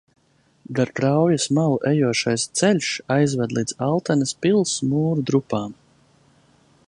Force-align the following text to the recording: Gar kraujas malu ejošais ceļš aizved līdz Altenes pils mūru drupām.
Gar 0.77 0.91
kraujas 0.99 1.45
malu 1.57 1.75
ejošais 1.89 2.45
ceļš 2.61 2.89
aizved 3.17 3.55
līdz 3.59 3.77
Altenes 3.89 4.35
pils 4.47 4.75
mūru 4.95 5.27
drupām. 5.33 5.77